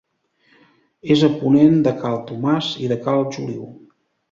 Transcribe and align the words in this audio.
És 1.15 1.25
a 1.27 1.29
ponent 1.43 1.77
de 1.89 1.95
Cal 2.01 2.19
Tomàs 2.33 2.73
i 2.87 2.91
de 2.95 3.01
Cal 3.07 3.25
Joliu. 3.39 3.71